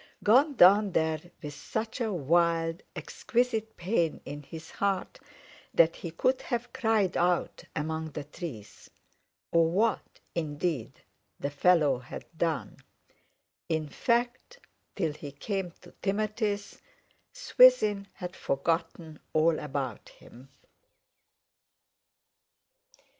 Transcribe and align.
Gone 0.23 0.55
down 0.55 0.93
there 0.93 1.21
with 1.43 1.53
such 1.53 2.01
a 2.01 2.11
wild, 2.11 2.81
exquisite 2.95 3.77
pain 3.77 4.19
in 4.25 4.41
his 4.41 4.71
heart 4.71 5.19
that 5.75 5.97
he 5.97 6.09
could 6.09 6.41
have 6.41 6.73
cried 6.73 7.15
out 7.15 7.65
among 7.75 8.09
the 8.13 8.23
trees. 8.23 8.89
Or 9.51 9.69
what, 9.69 10.19
indeed, 10.33 11.01
the 11.39 11.51
fellow 11.51 11.99
had 11.99 12.25
done. 12.35 12.77
In 13.69 13.87
fact, 13.87 14.57
till 14.95 15.13
he 15.13 15.31
came 15.31 15.69
to 15.83 15.91
Timothy's, 16.01 16.81
Swithin 17.31 18.07
had 18.13 18.35
forgotten 18.35 19.19
all 19.33 19.59
about 19.59 20.09
him. 20.09 20.49